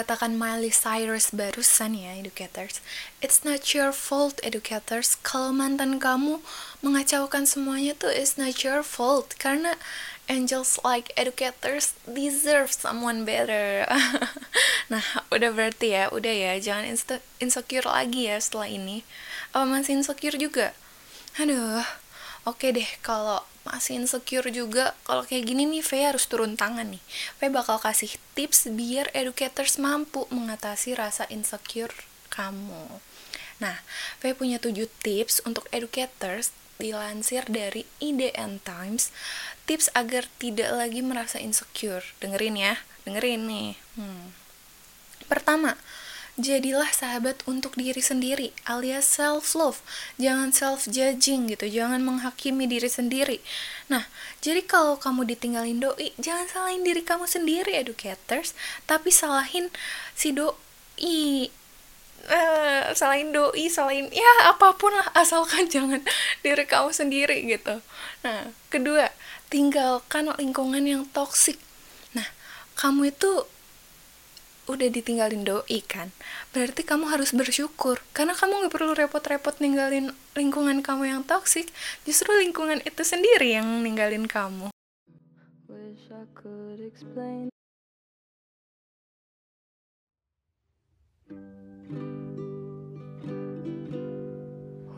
Dikatakan 0.04 0.36
Miley 0.36 0.68
Cyrus 0.68 1.32
barusan 1.32 1.96
ya, 1.96 2.12
educators. 2.12 2.84
It's 3.24 3.40
not 3.40 3.72
your 3.72 3.88
fault, 3.88 4.36
educators. 4.44 5.16
Kalau 5.24 5.48
mantan 5.48 5.96
kamu 5.96 6.44
mengacaukan 6.84 7.48
semuanya 7.48 7.96
tuh 7.96 8.12
it's 8.12 8.36
not 8.36 8.60
your 8.60 8.84
fault. 8.84 9.32
Karena 9.40 9.80
angels 10.28 10.76
like 10.84 11.08
educators 11.16 11.96
deserve 12.04 12.68
someone 12.68 13.24
better. 13.24 13.88
nah, 14.92 15.24
udah 15.32 15.48
berarti 15.56 15.96
ya, 15.96 16.12
udah 16.12 16.36
ya. 16.36 16.52
Jangan 16.60 16.84
insecure 17.40 17.88
lagi 17.88 18.28
ya 18.28 18.36
setelah 18.36 18.68
ini. 18.68 19.08
Apa 19.56 19.64
masih 19.64 20.04
insecure 20.04 20.36
juga? 20.36 20.76
Aduh, 21.40 21.80
oke 22.44 22.76
deh 22.76 22.92
kalau 23.00 23.40
masih 23.64 23.98
insecure 23.98 24.48
juga. 24.52 24.92
Kalau 25.08 25.24
kayak 25.24 25.44
gini 25.48 25.64
nih 25.64 25.82
Faye 25.82 26.08
harus 26.08 26.28
turun 26.28 26.54
tangan 26.54 26.88
nih. 26.94 27.02
Faye 27.40 27.50
bakal 27.50 27.80
kasih 27.80 28.12
tips 28.36 28.68
biar 28.72 29.08
educators 29.16 29.80
mampu 29.80 30.28
mengatasi 30.28 30.94
rasa 30.94 31.24
insecure 31.32 31.92
kamu. 32.30 33.00
Nah 33.58 33.80
Faye 34.20 34.36
punya 34.36 34.60
7 34.60 34.86
tips 35.02 35.42
untuk 35.48 35.64
educators 35.72 36.52
dilansir 36.76 37.48
dari 37.48 37.88
IDN 37.98 38.60
Times. 38.60 39.10
Tips 39.64 39.88
agar 39.96 40.28
tidak 40.36 40.68
lagi 40.70 41.00
merasa 41.00 41.40
insecure. 41.40 42.04
Dengerin 42.20 42.56
ya 42.60 42.74
dengerin 43.04 43.42
nih. 43.48 43.70
Hmm. 43.96 44.32
pertama 45.24 45.72
jadilah 46.34 46.90
sahabat 46.90 47.46
untuk 47.46 47.78
diri 47.78 48.02
sendiri 48.02 48.50
alias 48.66 49.06
self 49.06 49.54
love 49.54 49.78
jangan 50.18 50.50
self 50.50 50.90
judging 50.90 51.46
gitu 51.46 51.70
jangan 51.70 52.02
menghakimi 52.02 52.66
diri 52.66 52.90
sendiri. 52.90 53.38
Nah 53.86 54.10
jadi 54.42 54.66
kalau 54.66 54.98
kamu 54.98 55.30
ditinggalin 55.30 55.78
doi 55.78 56.10
jangan 56.18 56.50
salahin 56.50 56.82
diri 56.82 57.06
kamu 57.06 57.30
sendiri 57.30 57.78
educators. 57.78 58.52
Tapi 58.90 59.14
salahin 59.14 59.70
si 60.18 60.34
doi. 60.34 61.50
Eh 62.24 62.82
salahin 62.96 63.30
doi 63.30 63.68
salahin 63.70 64.08
ya 64.10 64.50
apa 64.50 64.74
pun 64.74 64.90
lah 64.90 65.06
asalkan 65.14 65.70
jangan 65.74 66.02
diri 66.42 66.64
kamu 66.66 66.90
sendiri 66.90 67.46
gitu. 67.46 67.78
Nah 68.26 68.50
kedua 68.74 69.12
tinggalkan 69.54 70.34
lingkungan 70.34 70.82
yang 70.82 71.06
toksik 71.14 71.62
nah 72.10 72.26
kamu 72.74 73.14
itu 73.14 73.46
udah 74.70 74.88
ditinggalin 74.88 75.44
doi 75.44 75.80
kan 75.84 76.14
berarti 76.50 76.82
kamu 76.82 77.10
harus 77.12 77.36
bersyukur 77.36 78.00
karena 78.16 78.32
kamu 78.32 78.64
nggak 78.64 78.72
perlu 78.72 78.92
repot-repot 78.96 79.60
ninggalin 79.60 80.12
lingkungan 80.38 80.80
kamu 80.80 81.10
yang 81.10 81.22
toksik 81.22 81.68
justru 82.08 82.32
lingkungan 82.34 82.80
itu 82.84 83.02
sendiri 83.04 83.58
yang 83.60 83.82
ninggalin 83.84 84.24
kamu 84.28 84.72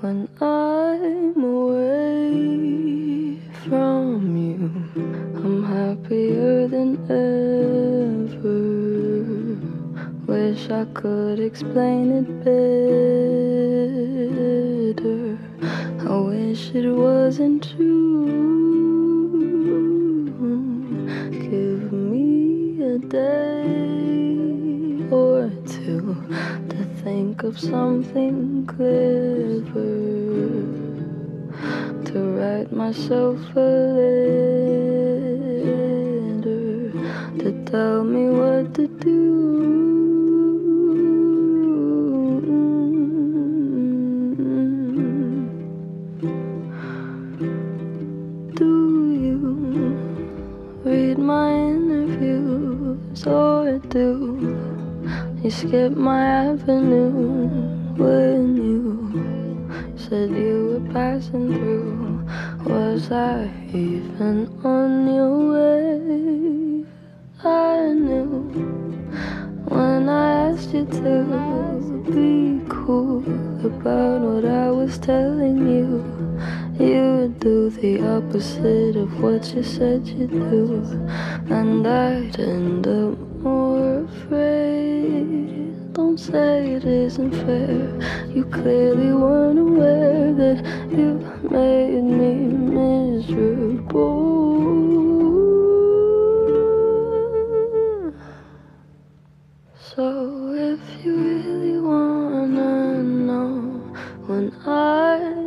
when 0.07 0.29
I'm 0.41 1.43
away 1.43 3.41
from 3.65 4.37
you. 4.37 4.71
I'm 5.43 5.65
happier 5.65 6.69
than 6.69 6.91
ever. 7.11 8.76
Wish 10.37 10.69
I 10.69 10.85
could 10.93 11.41
explain 11.41 12.13
it 12.13 12.29
better. 14.95 15.39
I 16.13 16.17
wish 16.31 16.75
it 16.75 16.91
wasn't 16.91 17.67
true. 17.71 18.27
Give 21.31 21.91
me 21.91 22.83
a 22.83 22.99
day 22.99 23.65
or 25.11 25.51
two 25.65 26.15
to 26.69 26.85
think 27.03 27.43
of 27.43 27.59
something 27.59 28.67
clever 28.67 29.97
to 32.09 32.17
write 32.37 32.71
myself 32.73 33.41
a 33.57 33.59
letter 36.37 36.93
to 37.41 37.49
tell 37.65 38.05
me 38.05 38.29
what 38.39 38.75
to 38.75 38.87
do. 38.87 39.46
Or 53.27 53.79
do 53.89 54.87
you 55.43 55.51
skip 55.51 55.93
my 55.97 56.25
avenue 56.25 57.11
when 57.97 58.57
you 58.57 59.97
said 59.97 60.31
you 60.31 60.81
were 60.81 60.93
passing 60.93 61.53
through? 61.55 62.25
Was 62.67 63.11
I 63.11 63.51
even 63.73 64.49
on 64.65 65.15
your 65.15 65.39
way? 65.53 66.87
I 67.43 67.93
knew 67.93 68.51
when 69.69 70.09
I 70.09 70.51
asked 70.51 70.73
you 70.73 70.85
to 70.87 72.03
be 72.11 72.61
cool 72.69 73.25
about 73.67 74.21
what 74.21 74.45
I 74.45 74.71
was 74.71 74.99
telling 74.99 75.69
you. 75.69 76.16
You 76.79 77.35
do 77.39 77.71
the 77.71 78.07
opposite 78.07 78.97
of 78.97 79.23
what 79.23 79.55
you 79.55 79.63
said 79.63 80.07
you'd 80.07 80.31
do, 80.31 80.83
and 81.49 81.87
I'd 81.87 82.39
end 82.39 82.87
up 82.87 83.19
more 83.41 84.05
afraid. 84.05 85.95
Don't 85.95 86.19
say 86.21 86.75
it 86.75 86.85
isn't 86.85 87.33
fair. 87.33 88.29
You 88.29 88.45
clearly 88.45 89.11
weren't 89.15 89.59
aware 89.59 90.35
that 90.35 90.63
you 90.91 91.25
made 91.49 92.05
me 92.05 92.35
miserable. 92.77 94.13
So 99.95 100.53
if 100.53 100.81
you 101.03 101.17
really 101.17 101.79
wanna 101.81 103.03
know 103.03 103.73
when 104.27 104.53
I'm 104.67 105.46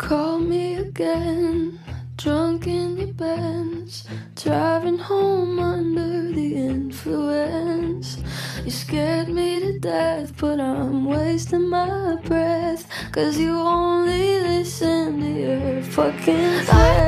Call 0.00 0.38
me 0.38 0.76
again, 0.76 1.78
drunk 2.16 2.66
in 2.66 2.96
your 2.96 3.12
Benz, 3.12 4.04
driving 4.34 4.96
home 4.96 5.58
under 5.58 6.32
the 6.32 6.54
influence. 6.54 8.16
You 8.64 8.70
scared 8.70 9.28
me 9.28 9.60
to 9.60 9.78
death, 9.78 10.32
but 10.38 10.58
I'm 10.58 11.04
wasting 11.04 11.68
my 11.68 12.16
breath. 12.24 12.88
Cause 13.12 13.38
you 13.38 13.52
only 13.52 14.40
listen 14.40 15.20
to 15.20 15.28
your 15.28 15.82
fucking. 15.82 16.99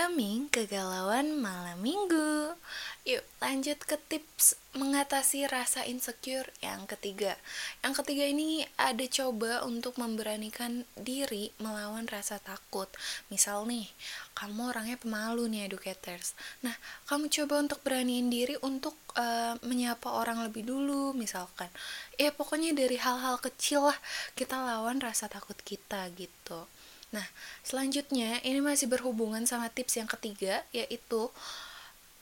Gaming 0.00 0.48
Kegalauan 0.48 1.36
Malam 1.44 1.76
Minggu. 1.84 2.56
Yuk 3.04 3.20
lanjut 3.36 3.76
ke 3.84 4.00
tips 4.08 4.56
mengatasi 4.72 5.44
rasa 5.44 5.84
insecure 5.84 6.48
yang 6.64 6.88
ketiga. 6.88 7.36
Yang 7.84 8.00
ketiga 8.00 8.24
ini 8.24 8.64
ada 8.80 9.04
coba 9.04 9.60
untuk 9.68 10.00
memberanikan 10.00 10.88
diri 10.96 11.52
melawan 11.60 12.08
rasa 12.08 12.40
takut. 12.40 12.88
Misal 13.28 13.68
nih, 13.68 13.92
kamu 14.32 14.72
orangnya 14.72 14.96
pemalu 14.96 15.52
nih 15.52 15.68
educators. 15.68 16.32
Nah, 16.64 16.80
kamu 17.04 17.28
coba 17.28 17.60
untuk 17.60 17.84
beraniin 17.84 18.32
diri 18.32 18.56
untuk 18.64 18.96
eh, 19.20 19.60
menyapa 19.60 20.16
orang 20.16 20.40
lebih 20.48 20.64
dulu 20.64 21.12
misalkan. 21.12 21.68
Ya 22.16 22.32
pokoknya 22.32 22.72
dari 22.72 22.96
hal-hal 22.96 23.36
kecil 23.36 23.92
lah 23.92 23.98
kita 24.32 24.64
lawan 24.64 24.96
rasa 25.04 25.28
takut 25.28 25.60
kita 25.60 26.08
gitu. 26.16 26.64
Nah, 27.10 27.26
selanjutnya 27.66 28.38
ini 28.46 28.62
masih 28.62 28.86
berhubungan 28.86 29.42
sama 29.46 29.66
tips 29.70 29.98
yang 29.98 30.06
ketiga 30.06 30.62
yaitu 30.70 31.30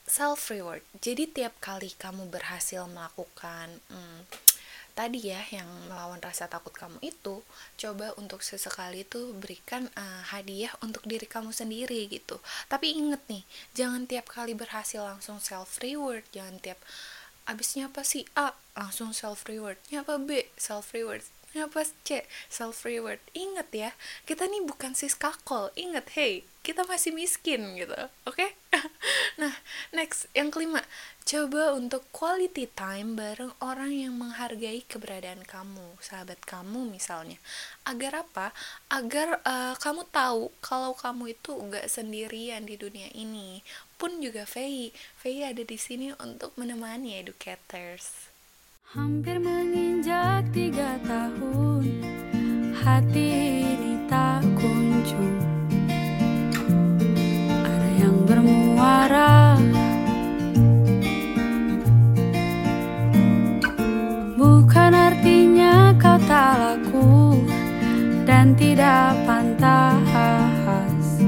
self 0.09 0.49
reward. 0.49 0.81
Jadi 0.99 1.29
tiap 1.29 1.53
kali 1.61 1.93
kamu 1.93 2.33
berhasil 2.33 2.89
melakukan 2.89 3.69
hmm, 3.93 4.25
tadi 4.99 5.31
ya 5.31 5.39
yang 5.55 5.69
melawan 5.87 6.19
rasa 6.19 6.51
takut 6.51 6.75
kamu 6.75 6.99
itu, 7.05 7.45
coba 7.79 8.11
untuk 8.19 8.43
sesekali 8.43 9.07
itu 9.07 9.31
berikan 9.39 9.87
eh, 9.95 10.23
hadiah 10.35 10.75
untuk 10.83 11.07
diri 11.07 11.29
kamu 11.29 11.55
sendiri 11.55 12.11
gitu. 12.11 12.43
Tapi 12.67 12.99
inget 12.99 13.23
nih, 13.31 13.47
jangan 13.79 14.11
tiap 14.11 14.27
kali 14.27 14.59
berhasil 14.59 15.05
langsung 15.05 15.39
self 15.39 15.79
reward, 15.79 16.27
jangan 16.35 16.59
tiap 16.59 16.83
abis 17.47 17.79
nyapa 17.79 18.03
si 18.03 18.27
A 18.35 18.53
langsung 18.75 19.15
self 19.15 19.47
reward, 19.47 19.79
nyapa 19.95 20.19
B 20.19 20.51
self 20.59 20.91
reward, 20.91 21.23
nyapa 21.57 21.85
C 22.05 22.25
self 22.53 22.85
reward. 22.85 23.21
Ingat 23.33 23.69
ya, 23.73 23.91
kita 24.29 24.45
nih 24.49 24.65
bukan 24.65 24.93
sis 24.93 25.17
kakol. 25.17 25.73
Ingat, 25.79 26.13
hey, 26.19 26.45
kita 26.69 26.85
masih 26.85 27.17
miskin 27.17 27.81
gitu. 27.81 27.97
Oke? 28.29 28.53
Nah 29.41 29.55
next 29.95 30.27
yang 30.35 30.51
kelima. 30.51 30.83
Coba 31.23 31.73
untuk 31.73 32.05
quality 32.11 32.67
time 32.75 33.15
bareng 33.15 33.55
orang 33.63 33.95
yang 33.95 34.19
menghargai 34.19 34.83
keberadaan 34.85 35.47
kamu 35.47 35.97
sahabat 36.03 36.43
kamu 36.43 36.91
misalnya. 36.91 37.39
Agar 37.87 38.27
apa? 38.27 38.51
Agar 38.91 39.39
uh, 39.47 39.79
kamu 39.79 40.11
tahu 40.11 40.51
kalau 40.59 40.93
kamu 40.93 41.39
itu 41.39 41.55
gak 41.71 41.87
sendirian 41.87 42.67
di 42.67 42.75
dunia 42.75 43.09
ini. 43.15 43.63
Pun 43.97 44.19
juga 44.19 44.45
Faye 44.45 44.91
Faye 45.17 45.49
ada 45.49 45.63
di 45.63 45.79
sini 45.79 46.13
untuk 46.19 46.53
menemani 46.59 47.17
educators 47.17 48.28
Hampir 48.97 49.37
menginjak 49.37 50.49
tiga 50.49 50.97
tahun. 51.05 51.85
Hati 52.73 53.29
ini 53.61 54.01
tak 54.09 54.41
kunjung. 54.57 55.37
Ada 57.69 57.89
yang 58.01 58.25
bermuara. 58.25 59.61
Bukan 64.41 64.93
artinya 64.97 65.93
kau 66.01 66.17
tak 66.25 66.57
laku 66.57 67.45
Dan 68.25 68.57
tidak 68.57 69.21
pantas. 69.29 71.21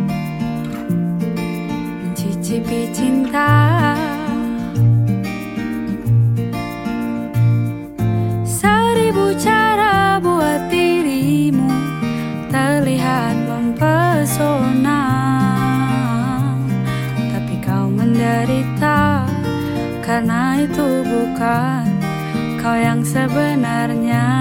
Mencicipi 2.09 2.89
cinta 2.97 3.70
itu 20.61 20.89
bukan 21.09 21.89
kau 22.61 22.77
yang 22.77 23.01
sebenarnya 23.01 24.40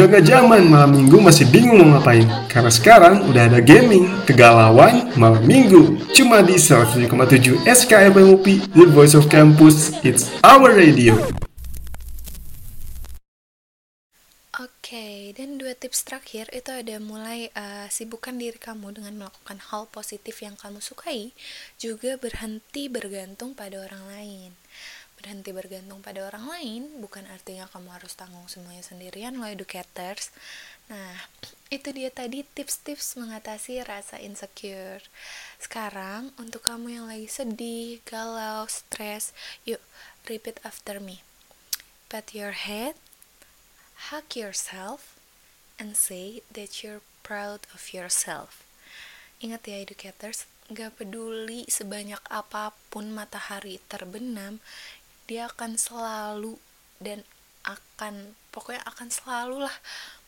Udah 0.00 0.16
gak 0.16 0.32
zaman 0.32 0.64
malam 0.64 0.96
minggu 0.96 1.20
masih 1.20 1.44
bingung 1.52 1.76
mau 1.84 2.00
ngapain? 2.00 2.24
Karena 2.48 2.72
sekarang 2.72 3.20
udah 3.28 3.52
ada 3.52 3.60
gaming, 3.60 4.08
kegalauan, 4.24 5.12
malam 5.12 5.44
minggu. 5.44 6.00
Cuma 6.16 6.40
di 6.40 6.56
107,7 6.56 7.68
SKFM 7.68 8.40
UPI, 8.40 8.64
The 8.72 8.88
Voice 8.88 9.12
of 9.12 9.28
Campus, 9.28 9.92
It's 10.00 10.32
Our 10.40 10.72
Radio. 10.72 11.20
Oke, 14.56 15.36
dan 15.36 15.60
dua 15.60 15.76
tips 15.76 16.08
terakhir 16.08 16.48
itu 16.56 16.72
ada 16.72 16.96
mulai 16.96 17.52
uh, 17.52 17.84
sibukkan 17.92 18.40
diri 18.40 18.56
kamu 18.56 18.96
dengan 18.96 19.20
melakukan 19.20 19.60
hal 19.68 19.84
positif 19.92 20.40
yang 20.40 20.56
kamu 20.56 20.80
sukai, 20.80 21.36
juga 21.76 22.16
berhenti 22.16 22.88
bergantung 22.88 23.52
pada 23.52 23.76
orang 23.84 24.08
lain. 24.16 24.50
Berhenti 25.20 25.52
bergantung 25.52 26.00
pada 26.00 26.24
orang 26.24 26.48
lain 26.48 26.82
bukan 27.04 27.28
artinya 27.28 27.68
kamu 27.68 27.92
harus 27.92 28.16
tanggung 28.16 28.48
semuanya 28.48 28.80
sendirian 28.80 29.36
loh 29.36 29.44
educators. 29.44 30.32
Nah, 30.88 31.28
itu 31.76 31.92
dia 31.92 32.08
tadi 32.08 32.40
tips-tips 32.56 33.20
mengatasi 33.20 33.84
rasa 33.84 34.16
insecure. 34.16 35.04
Sekarang 35.60 36.32
untuk 36.40 36.64
kamu 36.64 36.96
yang 36.96 37.06
lagi 37.12 37.28
sedih, 37.28 38.00
galau, 38.08 38.64
stres, 38.64 39.36
yuk 39.68 39.84
repeat 40.24 40.56
after 40.64 40.96
me. 40.96 41.20
Pat 42.08 42.32
your 42.32 42.56
head, 42.56 42.96
hug 44.08 44.32
yourself, 44.32 45.20
and 45.76 45.94
say 46.00 46.40
that 46.48 46.80
you're 46.80 47.04
proud 47.20 47.68
of 47.76 47.92
yourself. 47.92 48.64
Ingat 49.40 49.68
ya 49.68 49.76
educators, 49.80 50.44
gak 50.68 51.00
peduli 51.00 51.64
sebanyak 51.66 52.20
apa 52.28 52.76
pun 52.92 53.08
matahari 53.10 53.80
terbenam, 53.88 54.60
dia 55.30 55.46
akan 55.46 55.78
selalu 55.78 56.58
dan 56.98 57.22
akan 57.62 58.34
pokoknya 58.50 58.82
akan 58.82 59.08
selalu 59.14 59.62
lah 59.70 59.76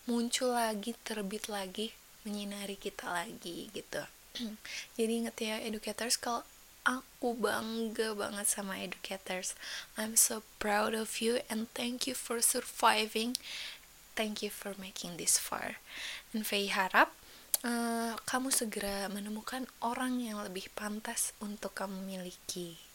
muncul 0.07 0.55
lagi, 0.55 0.95
terbit 1.03 1.51
lagi, 1.51 1.91
menyinari 2.23 2.79
kita 2.79 3.11
lagi 3.11 3.67
gitu. 3.75 4.07
Jadi 4.97 5.13
inget 5.27 5.37
ya 5.43 5.59
educators 5.59 6.15
kalau 6.15 6.47
aku 6.87 7.35
bangga 7.35 8.15
banget 8.15 8.47
sama 8.47 8.79
educators. 8.79 9.59
I'm 9.99 10.15
so 10.15 10.47
proud 10.63 10.95
of 10.95 11.19
you 11.19 11.43
and 11.51 11.67
thank 11.75 12.07
you 12.07 12.15
for 12.15 12.39
surviving. 12.39 13.35
Thank 14.15 14.45
you 14.47 14.55
for 14.55 14.79
making 14.79 15.19
this 15.19 15.35
far. 15.35 15.83
Dan 16.31 16.47
Faye 16.47 16.71
harap 16.71 17.11
uh, 17.67 18.15
kamu 18.29 18.55
segera 18.55 19.11
menemukan 19.11 19.67
orang 19.83 20.23
yang 20.23 20.43
lebih 20.43 20.69
pantas 20.79 21.35
untuk 21.43 21.75
kamu 21.75 22.03
miliki. 22.07 22.92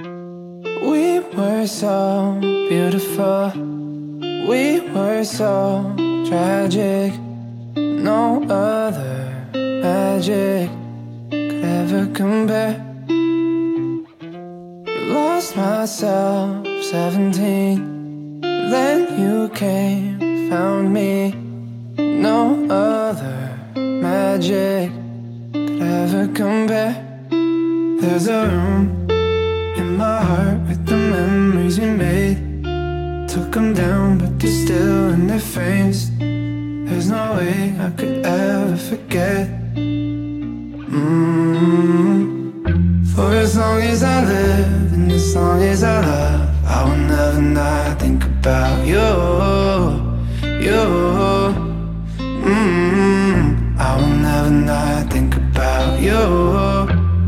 We 0.00 1.18
were 1.34 1.66
so 1.66 2.38
beautiful. 2.40 3.52
We 4.48 4.80
were 4.94 5.24
so 5.24 5.92
tragic. 6.28 7.18
No 7.74 8.44
other 8.48 9.34
magic 9.52 10.70
could 11.30 11.64
ever 11.64 12.06
compare. 12.14 12.84
Lost 15.10 15.56
myself, 15.56 16.64
17. 16.84 18.40
Then 18.40 19.20
you 19.20 19.48
came, 19.48 20.48
found 20.48 20.92
me. 20.94 21.32
No 21.96 22.66
other 22.70 23.58
magic 23.74 24.92
could 25.52 25.82
ever 25.82 26.28
compare. 26.28 26.94
There's 28.00 28.28
a 28.28 28.46
room 28.46 29.07
in 29.78 29.96
my 29.96 30.20
heart 30.22 30.60
with 30.68 30.84
the 30.86 30.96
memories 30.96 31.78
we 31.78 31.86
made. 31.86 32.38
Took 33.28 33.52
them 33.52 33.74
down, 33.74 34.18
but 34.18 34.38
they're 34.40 34.50
still 34.50 35.10
in 35.10 35.26
their 35.26 35.38
frames. 35.38 36.10
There's 36.18 37.08
no 37.10 37.36
way 37.36 37.74
I 37.78 37.90
could 37.98 38.26
ever 38.26 38.76
forget. 38.76 39.48
mm 40.90 41.06
For 43.12 43.30
as 43.44 43.56
long 43.56 43.80
as 43.82 44.02
I 44.02 44.24
live, 44.24 44.92
and 44.94 45.12
as 45.12 45.36
long 45.36 45.62
as 45.62 45.82
I 45.82 46.00
love, 46.00 46.48
I 46.66 46.78
will 46.84 47.02
never 47.14 47.42
not 47.42 48.00
think 48.00 48.24
about 48.24 48.86
you. 48.92 49.08
You. 50.66 50.82
mm 52.50 53.40
I 53.78 53.90
will 53.98 54.16
never 54.28 54.50
not 54.50 55.12
think 55.12 55.36
about 55.36 56.00
you. 56.00 56.22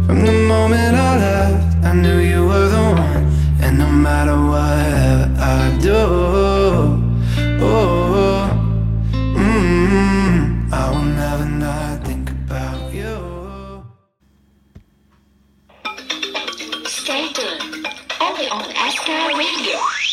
From 0.06 0.18
the 0.26 0.32
moment 0.52 0.94
I 0.96 1.12
left, 1.24 1.69
I 1.82 1.92
knew 1.94 2.18
you 2.18 2.46
were 2.46 2.68
the 2.68 2.82
one. 2.82 3.26
And 3.62 3.78
no 3.78 3.88
matter 3.90 4.36
whatever 4.36 5.34
I 5.38 5.78
do, 5.80 6.00
oh, 7.62 8.50
mm, 9.36 10.72
I 10.72 10.90
will 10.90 11.04
never 11.22 11.46
not 11.46 12.04
think 12.06 12.30
about 12.30 12.92
you. 12.92 13.84
Stay 16.86 17.32
tuned. 17.32 17.86
Only 18.20 18.48
on 18.48 18.64
SK 18.92 19.08
Radio. 19.36 20.09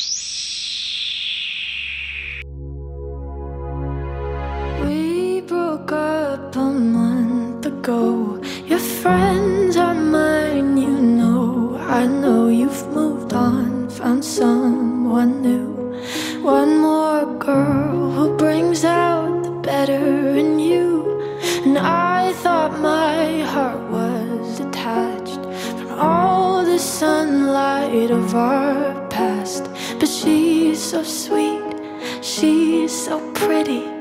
So 33.07 33.31
pretty. 33.31 33.96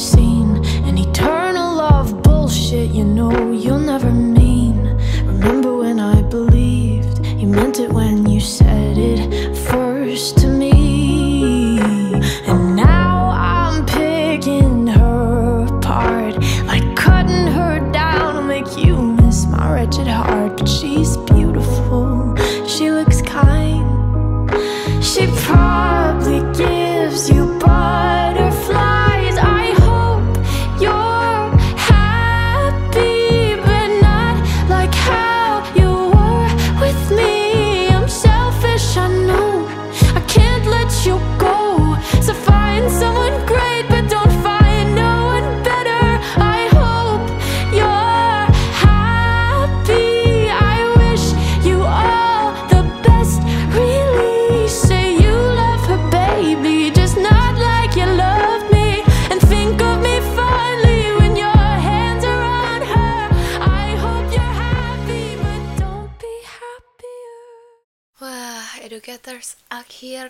Seen? 0.00 0.64
An 0.88 0.96
eternal 0.96 1.76
love 1.76 2.22
bullshit, 2.22 2.90
you 2.90 3.04
know 3.04 3.52
you'll 3.52 3.78
never 3.78 4.10
mean. 4.10 4.78
Remember 5.26 5.76
when 5.76 6.00
I 6.00 6.22
believed 6.22 7.24
you 7.26 7.46
meant 7.46 7.78
it 7.78 7.92
when 7.92 8.19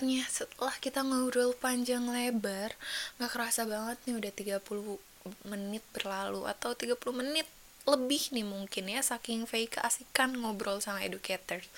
akhirnya 0.01 0.25
setelah 0.33 0.73
kita 0.81 1.05
ngobrol 1.05 1.53
panjang 1.53 2.09
lebar, 2.09 2.73
nggak 3.21 3.37
kerasa 3.37 3.69
banget 3.69 4.01
nih 4.09 4.17
udah 4.17 4.33
30 4.33 4.97
menit 5.45 5.85
berlalu 5.93 6.49
atau 6.49 6.73
30 6.73 6.97
menit 7.13 7.45
lebih 7.85 8.33
nih 8.33 8.49
mungkin 8.49 8.89
ya 8.89 9.05
saking 9.05 9.45
Faye 9.45 9.69
keasikan 9.69 10.33
ngobrol 10.41 10.81
sama 10.81 11.05
educators. 11.05 11.69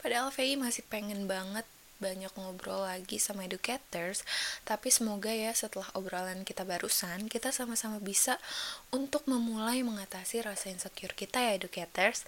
Padahal 0.00 0.32
Faye 0.32 0.56
masih 0.56 0.88
pengen 0.88 1.28
banget 1.28 1.68
banyak 2.00 2.32
ngobrol 2.40 2.88
lagi 2.88 3.20
sama 3.20 3.44
educators, 3.44 4.24
tapi 4.64 4.88
semoga 4.88 5.28
ya 5.28 5.52
setelah 5.52 5.92
obrolan 5.92 6.48
kita 6.48 6.64
barusan, 6.64 7.28
kita 7.28 7.52
sama-sama 7.52 8.00
bisa 8.00 8.40
untuk 8.88 9.28
memulai 9.28 9.84
mengatasi 9.84 10.40
rasa 10.40 10.72
insecure 10.72 11.12
kita 11.12 11.44
ya 11.44 11.60
educators. 11.60 12.24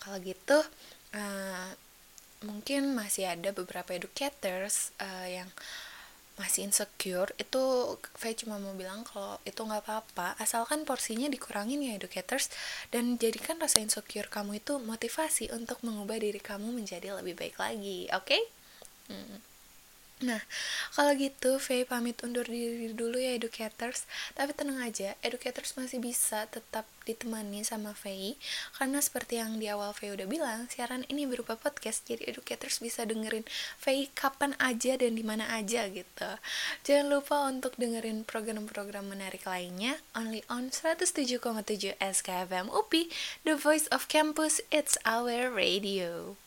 Kalau 0.00 0.16
gitu, 0.24 0.64
eh, 1.12 1.84
mungkin 2.44 2.92
masih 2.98 3.24
ada 3.32 3.50
beberapa 3.54 3.90
educators 3.96 4.92
eh, 5.00 5.40
yang 5.40 5.48
masih 6.36 6.68
insecure 6.68 7.32
itu 7.40 7.62
Faye 8.12 8.36
cuma 8.36 8.60
mau 8.60 8.76
bilang 8.76 9.00
kalau 9.08 9.40
itu 9.48 9.56
nggak 9.56 9.82
apa-apa 9.88 10.36
asalkan 10.36 10.84
porsinya 10.84 11.32
dikurangin 11.32 11.80
ya 11.80 11.96
educators 11.96 12.52
dan 12.92 13.16
jadikan 13.16 13.56
rasa 13.56 13.80
insecure 13.80 14.28
kamu 14.28 14.60
itu 14.60 14.76
motivasi 14.76 15.48
untuk 15.56 15.80
mengubah 15.80 16.20
diri 16.20 16.36
kamu 16.36 16.76
menjadi 16.76 17.16
lebih 17.16 17.34
baik 17.40 17.56
lagi 17.56 18.12
oke 18.12 18.36
Hmm. 19.06 19.38
Nah, 20.24 20.40
kalau 20.96 21.12
gitu 21.12 21.60
Faye 21.60 21.84
pamit 21.84 22.16
undur 22.24 22.48
diri 22.48 22.88
dulu 22.96 23.20
ya 23.20 23.36
educators. 23.36 24.08
Tapi 24.32 24.56
tenang 24.56 24.80
aja, 24.80 25.12
educators 25.20 25.76
masih 25.76 26.00
bisa 26.00 26.48
tetap 26.48 26.88
ditemani 27.04 27.60
sama 27.68 27.92
Faye 27.92 28.40
karena 28.80 29.04
seperti 29.04 29.36
yang 29.36 29.60
di 29.60 29.68
awal 29.68 29.92
Faye 29.92 30.16
udah 30.16 30.24
bilang, 30.24 30.72
siaran 30.72 31.04
ini 31.12 31.28
berupa 31.28 31.60
podcast 31.60 32.08
jadi 32.08 32.24
educators 32.32 32.80
bisa 32.80 33.04
dengerin 33.04 33.44
Faye 33.76 34.08
kapan 34.16 34.56
aja 34.56 34.96
dan 34.96 35.12
di 35.12 35.24
mana 35.24 35.52
aja 35.52 35.84
gitu. 35.92 36.30
Jangan 36.88 37.06
lupa 37.12 37.36
untuk 37.52 37.76
dengerin 37.76 38.24
program-program 38.24 39.12
menarik 39.12 39.44
lainnya 39.44 40.00
only 40.16 40.40
on 40.48 40.72
107,7 40.72 41.92
SKFM 42.00 42.72
UPI, 42.72 43.12
The 43.44 43.52
Voice 43.60 43.84
of 43.92 44.08
Campus, 44.08 44.64
it's 44.72 44.96
our 45.04 45.52
radio. 45.52 46.40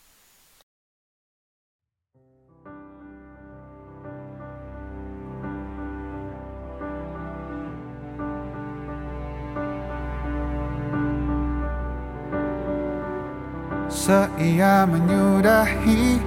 Seia 14.10 14.90
menyudahi. 14.90 16.18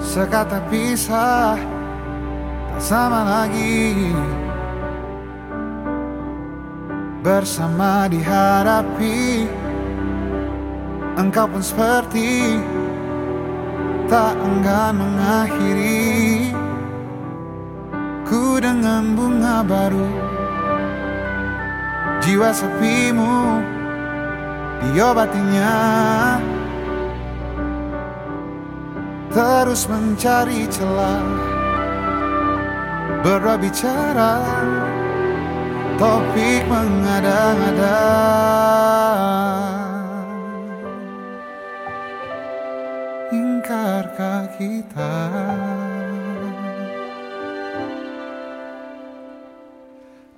Sekata 0.00 0.56
pisah 0.72 1.60
Tak 2.72 2.80
sama 2.80 3.28
lagi. 3.28 4.08
Bersama 7.20 8.08
dihadapi 8.08 9.44
Engkau 11.20 11.44
pun 11.44 11.60
seperti 11.60 12.56
Tak 14.08 14.32
enggan 14.40 14.96
mengakhiri. 14.96 16.56
Ku 18.24 18.56
dengan 18.64 19.12
bunga 19.12 19.60
baru 19.60 20.08
Jiwa 22.24 22.48
sepimu 22.48 23.60
diobatinya 24.92 25.72
Terus 29.34 29.90
mencari 29.90 30.62
celah. 30.70 31.26
Berbicara. 33.26 34.38
Topik 35.98 36.62
mengada-ngada. 36.70 37.98
Ingkarkah 43.34 44.46
kita? 44.54 45.14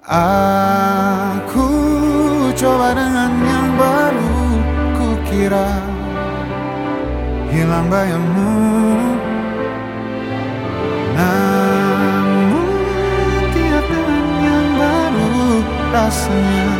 Aku 0.09 1.69
coba 2.57 2.97
dengan 2.97 3.46
Kukira 5.47 5.79
hilang 7.55 7.87
bayangmu. 7.87 8.51
Namun 11.15 12.67
tiap 13.55 13.87
dengan 13.87 14.27
yang 14.43 14.69
baru 14.75 15.63
Rasanya 15.95 16.71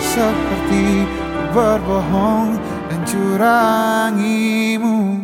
seperti 0.00 1.04
berbohong 1.52 2.56
dan 2.88 3.00
curangimu. 3.04 5.20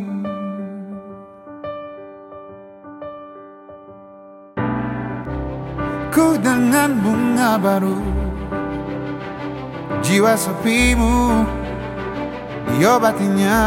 Ku 6.13 6.37
dengan 6.37 7.01
bunga 7.01 7.57
baru 7.57 7.97
Jiwa 10.05 10.37
sepimu 10.37 11.49
Diobatinya 12.77 13.61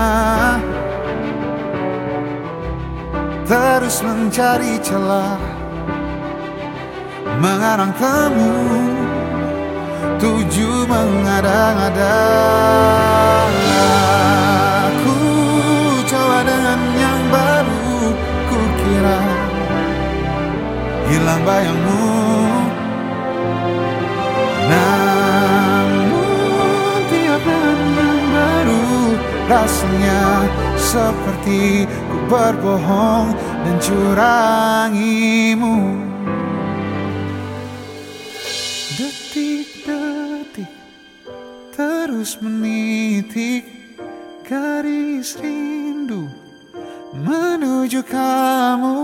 Terus 3.43 3.99
mencari 4.01 4.79
celah. 4.79 5.35
Mengarang 7.43 7.91
temu. 7.99 8.55
Tuju 10.15 10.87
mengada-ngada. 10.87 12.17
Aku 14.87 15.19
coba 16.07 16.39
dengan 16.47 16.79
yang 16.95 17.21
baru 17.27 18.15
Ku 18.47 18.59
kira 18.79 19.21
hilang 21.11 21.41
bayangmu. 21.43 22.07
Namun 24.71 25.12
Rasanya 29.53 30.49
seperti 30.81 31.85
ku 31.85 32.17
berbohong 32.25 33.37
dan 33.37 33.77
curangimu. 33.77 35.77
Detik-detik 38.97 40.73
terus 41.69 42.41
menitik 42.41 43.61
garis 44.41 45.37
rindu 45.37 46.25
menuju 47.13 48.01
kamu. 48.09 48.97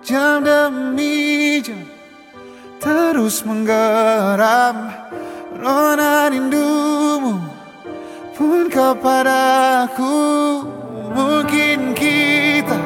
Jam 0.00 0.40
demi 0.40 1.60
jam 1.60 1.84
terus 2.80 3.44
menggeram 3.44 4.88
rona 5.60 6.32
rindumu 6.32 7.59
pun 8.40 8.72
kepadaku 8.72 10.16
mungkin 11.12 11.92
kita 11.92 12.80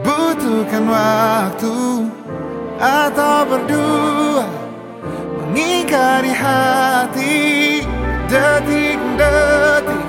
butuhkan 0.00 0.88
waktu 0.88 2.08
atau 2.80 3.38
berdua 3.44 4.48
mengingkari 5.36 6.32
hati 6.32 7.84
detik-detik. 8.32 10.04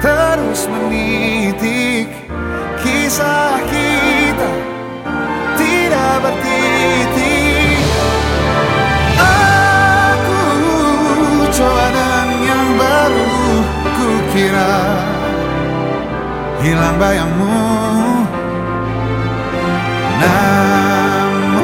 Terus 0.00 0.66
menitik 0.72 2.08
kisah 2.80 3.60
kita 3.68 4.50
tidak 5.60 6.12
bertitik 6.24 7.31
kira 14.32 14.72
hilang 16.64 16.96
bayangmu. 16.96 17.68
Namun 20.24 21.60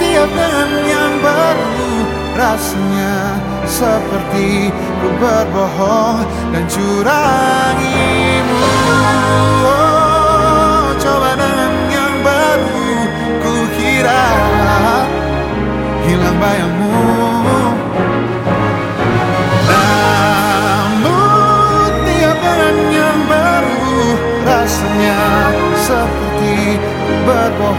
tiap 0.00 0.30
dengan 0.32 0.70
yang 0.88 1.14
baru 1.20 1.84
rasanya 2.32 3.36
seperti 3.68 4.72
ku 4.72 5.08
berbohong 5.20 6.24
dan 6.56 6.64
curangimu 6.72 7.97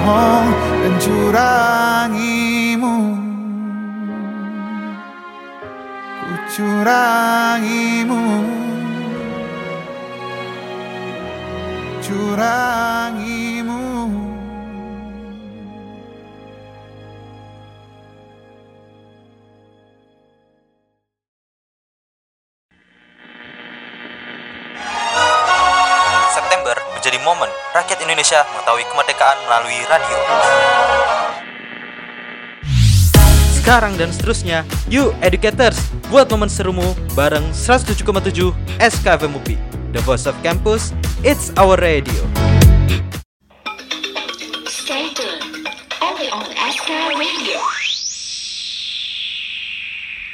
berbohong 0.09 0.48
Sekarang 33.69 34.01
dan 34.01 34.09
seterusnya, 34.09 34.65
you 34.89 35.13
educators, 35.21 35.77
buat 36.09 36.25
momen 36.33 36.49
serumu 36.49 36.97
bareng 37.13 37.53
107,7 37.53 38.49
SKFM 38.81 39.37
UPI. 39.37 39.61
The 39.93 40.01
Voice 40.09 40.25
of 40.25 40.33
Campus, 40.41 40.89
it's 41.21 41.53
our 41.53 41.77
radio. 41.77 42.17
Stay 44.65 45.13
tuned. 45.13 45.69
Only 46.01 46.33
on 46.33 46.49
SK 46.49 47.13
Radio. 47.13 47.78